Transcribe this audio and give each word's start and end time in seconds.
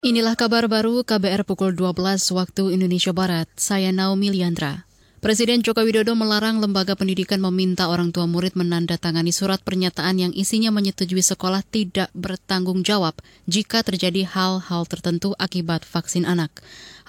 Inilah 0.00 0.32
kabar 0.32 0.64
baru 0.64 1.04
KBR 1.04 1.44
pukul 1.44 1.76
12 1.76 2.32
waktu 2.32 2.72
Indonesia 2.72 3.12
Barat. 3.12 3.52
Saya 3.60 3.92
Naomi 3.92 4.32
Liandra. 4.32 4.88
Presiden 5.20 5.60
Joko 5.60 5.84
Widodo 5.84 6.16
melarang 6.16 6.56
lembaga 6.56 6.96
pendidikan 6.96 7.36
meminta 7.36 7.84
orang 7.84 8.08
tua 8.08 8.24
murid 8.24 8.56
menandatangani 8.56 9.28
surat 9.28 9.60
pernyataan 9.60 10.16
yang 10.16 10.32
isinya 10.32 10.72
menyetujui 10.72 11.20
sekolah 11.20 11.60
tidak 11.68 12.08
bertanggung 12.16 12.80
jawab 12.80 13.12
jika 13.44 13.84
terjadi 13.84 14.24
hal-hal 14.24 14.88
tertentu 14.88 15.36
akibat 15.36 15.84
vaksin 15.84 16.24
anak. 16.24 16.48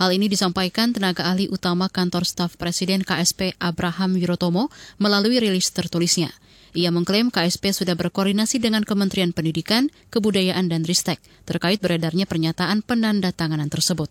Hal 0.02 0.18
ini 0.18 0.26
disampaikan 0.26 0.98
tenaga 0.98 1.30
ahli 1.30 1.46
utama 1.46 1.86
kantor 1.86 2.26
staf 2.26 2.58
Presiden 2.58 3.06
KSP 3.06 3.54
Abraham 3.62 4.18
Wirotomo 4.18 4.74
melalui 4.98 5.38
rilis 5.38 5.70
tertulisnya. 5.70 6.34
Ia 6.74 6.90
mengklaim 6.90 7.30
KSP 7.30 7.70
sudah 7.70 7.94
berkoordinasi 7.94 8.58
dengan 8.58 8.82
Kementerian 8.82 9.30
Pendidikan, 9.30 9.94
Kebudayaan 10.10 10.74
dan 10.74 10.90
Ristek 10.90 11.22
terkait 11.46 11.86
beredarnya 11.86 12.26
pernyataan 12.26 12.82
penandatanganan 12.82 13.70
tersebut. 13.70 14.10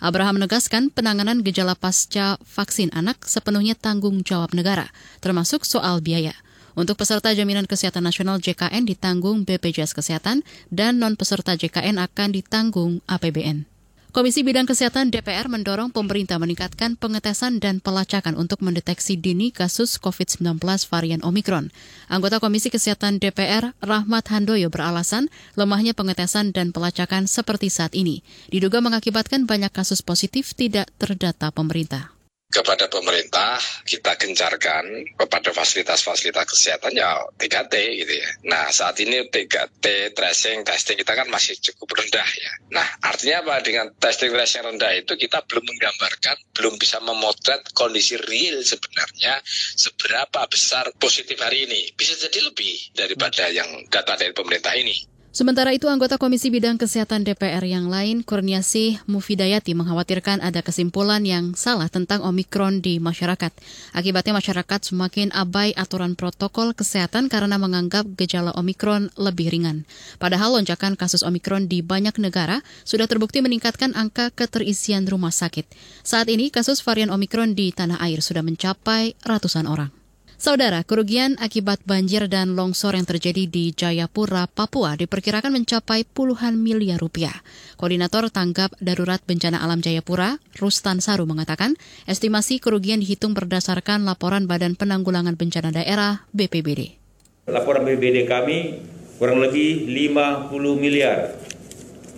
Abraham 0.00 0.40
menegaskan 0.40 0.88
penanganan 0.88 1.44
gejala 1.44 1.76
pasca 1.76 2.40
vaksin 2.40 2.88
anak 2.96 3.28
sepenuhnya 3.28 3.76
tanggung 3.76 4.24
jawab 4.24 4.56
negara, 4.56 4.88
termasuk 5.20 5.68
soal 5.68 6.00
biaya. 6.00 6.32
Untuk 6.80 6.96
peserta 6.96 7.28
Jaminan 7.36 7.68
Kesehatan 7.68 8.08
Nasional 8.08 8.40
JKN 8.40 8.88
ditanggung 8.88 9.44
BPJS 9.44 9.92
Kesehatan 9.92 10.48
dan 10.72 10.96
non-peserta 10.96 11.60
JKN 11.60 12.00
akan 12.00 12.32
ditanggung 12.32 13.04
APBN. 13.04 13.75
Komisi 14.16 14.40
Bidang 14.40 14.64
Kesehatan 14.64 15.12
DPR 15.12 15.44
mendorong 15.44 15.92
pemerintah 15.92 16.40
meningkatkan 16.40 16.96
pengetesan 16.96 17.60
dan 17.60 17.84
pelacakan 17.84 18.32
untuk 18.40 18.64
mendeteksi 18.64 19.20
dini 19.20 19.52
kasus 19.52 20.00
COVID-19 20.00 20.56
varian 20.88 21.20
Omikron. 21.20 21.68
Anggota 22.08 22.40
Komisi 22.40 22.72
Kesehatan 22.72 23.20
DPR, 23.20 23.76
Rahmat 23.84 24.32
Handoyo 24.32 24.72
beralasan 24.72 25.28
lemahnya 25.52 25.92
pengetesan 25.92 26.56
dan 26.56 26.72
pelacakan 26.72 27.28
seperti 27.28 27.68
saat 27.68 27.92
ini 27.92 28.24
diduga 28.48 28.80
mengakibatkan 28.80 29.44
banyak 29.44 29.68
kasus 29.68 30.00
positif 30.00 30.56
tidak 30.56 30.88
terdata 30.96 31.52
pemerintah 31.52 32.15
kepada 32.56 32.88
pemerintah 32.88 33.60
kita 33.84 34.16
gencarkan 34.16 35.04
kepada 35.12 35.52
fasilitas-fasilitas 35.52 36.48
kesehatan 36.48 36.96
ya 36.96 37.20
3T 37.36 37.74
gitu 38.00 38.14
ya. 38.16 38.28
Nah 38.48 38.72
saat 38.72 38.96
ini 39.04 39.28
3T 39.28 40.16
tracing 40.16 40.64
testing 40.64 40.96
kita 40.96 41.12
kan 41.12 41.28
masih 41.28 41.52
cukup 41.60 42.00
rendah 42.00 42.24
ya. 42.24 42.52
Nah 42.72 42.88
artinya 43.04 43.44
apa 43.44 43.60
dengan 43.60 43.92
testing 44.00 44.32
tracing 44.32 44.64
rendah 44.64 44.96
itu 44.96 45.12
kita 45.20 45.44
belum 45.44 45.68
menggambarkan, 45.68 46.36
belum 46.56 46.80
bisa 46.80 46.96
memotret 47.04 47.60
kondisi 47.76 48.16
real 48.16 48.64
sebenarnya 48.64 49.36
seberapa 49.76 50.48
besar 50.48 50.88
positif 50.96 51.36
hari 51.36 51.68
ini. 51.68 51.92
Bisa 51.92 52.16
jadi 52.16 52.40
lebih 52.40 52.96
daripada 52.96 53.52
yang 53.52 53.68
data 53.92 54.16
dari 54.16 54.32
pemerintah 54.32 54.72
ini. 54.72 55.15
Sementara 55.36 55.68
itu, 55.76 55.84
anggota 55.92 56.16
Komisi 56.16 56.48
Bidang 56.48 56.80
Kesehatan 56.80 57.20
DPR 57.20 57.60
yang 57.68 57.92
lain, 57.92 58.24
Kurniasi 58.24 59.04
Mufidayati, 59.04 59.76
mengkhawatirkan 59.76 60.40
ada 60.40 60.64
kesimpulan 60.64 61.28
yang 61.28 61.52
salah 61.52 61.92
tentang 61.92 62.24
Omikron 62.24 62.80
di 62.80 62.96
masyarakat. 62.96 63.52
Akibatnya 63.92 64.32
masyarakat 64.32 64.80
semakin 64.88 65.28
abai 65.36 65.76
aturan 65.76 66.16
protokol 66.16 66.72
kesehatan 66.72 67.28
karena 67.28 67.60
menganggap 67.60 68.08
gejala 68.16 68.56
Omikron 68.56 69.12
lebih 69.20 69.52
ringan. 69.52 69.84
Padahal 70.16 70.56
lonjakan 70.56 70.96
kasus 70.96 71.20
Omikron 71.20 71.68
di 71.68 71.84
banyak 71.84 72.16
negara 72.16 72.64
sudah 72.88 73.04
terbukti 73.04 73.44
meningkatkan 73.44 73.92
angka 73.92 74.32
keterisian 74.32 75.04
rumah 75.04 75.36
sakit. 75.36 75.68
Saat 76.00 76.32
ini, 76.32 76.48
kasus 76.48 76.80
varian 76.80 77.12
Omikron 77.12 77.52
di 77.52 77.76
tanah 77.76 78.00
air 78.00 78.24
sudah 78.24 78.40
mencapai 78.40 79.12
ratusan 79.20 79.68
orang. 79.68 79.95
Saudara, 80.36 80.84
kerugian 80.84 81.40
akibat 81.40 81.80
banjir 81.88 82.28
dan 82.28 82.60
longsor 82.60 82.92
yang 82.92 83.08
terjadi 83.08 83.48
di 83.48 83.72
Jayapura, 83.72 84.44
Papua 84.44 84.92
diperkirakan 84.92 85.48
mencapai 85.48 86.04
puluhan 86.04 86.60
miliar 86.60 87.00
rupiah. 87.00 87.32
Koordinator 87.80 88.28
Tanggap 88.28 88.76
Darurat 88.76 89.16
Bencana 89.24 89.64
Alam 89.64 89.80
Jayapura, 89.80 90.36
Rustan 90.60 91.00
Saru 91.00 91.24
mengatakan, 91.24 91.80
estimasi 92.04 92.60
kerugian 92.60 93.00
dihitung 93.00 93.32
berdasarkan 93.32 94.04
laporan 94.04 94.44
Badan 94.44 94.76
Penanggulangan 94.76 95.40
Bencana 95.40 95.72
Daerah 95.72 96.28
BPBD. 96.36 97.00
Laporan 97.48 97.88
BPBD 97.88 98.28
kami 98.28 98.84
kurang 99.16 99.40
lebih 99.40 99.88
50 99.88 100.52
miliar. 100.76 101.32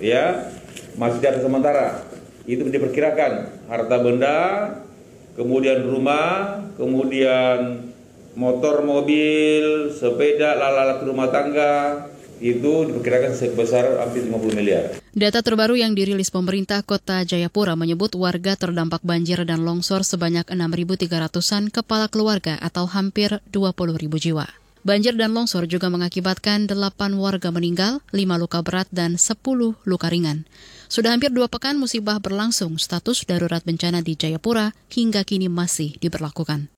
Ya, 0.03 0.51
masih 0.99 1.23
data 1.23 1.39
sementara. 1.39 2.03
Itu 2.51 2.67
diperkirakan 2.67 3.63
harta 3.71 3.97
benda, 4.03 4.39
kemudian 5.39 5.87
rumah, 5.87 6.67
kemudian 6.75 7.95
motor, 8.39 8.87
mobil, 8.87 9.91
sepeda, 9.91 10.55
lalat 10.55 11.03
rumah 11.03 11.27
tangga, 11.35 12.07
itu 12.39 12.87
diperkirakan 12.87 13.35
sebesar 13.35 13.99
hampir 13.99 14.23
50 14.23 14.55
miliar. 14.55 14.85
Data 15.11 15.43
terbaru 15.43 15.75
yang 15.75 15.99
dirilis 15.99 16.31
pemerintah 16.31 16.87
kota 16.87 17.27
Jayapura 17.27 17.75
menyebut 17.75 18.15
warga 18.15 18.55
terdampak 18.55 19.03
banjir 19.03 19.43
dan 19.43 19.67
longsor 19.67 20.07
sebanyak 20.07 20.47
6.300-an 20.47 21.75
kepala 21.75 22.07
keluarga 22.07 22.55
atau 22.63 22.87
hampir 22.87 23.43
20.000 23.51 23.99
jiwa. 24.23 24.47
Banjir 24.87 25.19
dan 25.19 25.35
longsor 25.35 25.67
juga 25.67 25.91
mengakibatkan 25.91 26.71
8 26.71 27.19
warga 27.19 27.51
meninggal, 27.51 27.99
5 28.15 28.39
luka 28.39 28.63
berat, 28.63 28.87
dan 28.95 29.19
10 29.19 29.35
luka 29.83 30.07
ringan. 30.07 30.47
Sudah 30.87 31.13
hampir 31.13 31.29
dua 31.35 31.51
pekan 31.51 31.77
musibah 31.77 32.17
berlangsung, 32.17 32.81
status 32.81 33.29
darurat 33.29 33.61
bencana 33.61 34.01
di 34.01 34.17
Jayapura 34.17 34.73
hingga 34.89 35.27
kini 35.27 35.51
masih 35.51 35.99
diberlakukan. 36.01 36.78